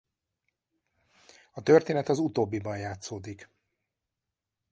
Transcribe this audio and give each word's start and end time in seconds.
A 1.51 1.61
történet 1.63 2.09
az 2.09 2.19
utóbbiban 2.19 2.77
játszódik. 2.77 3.49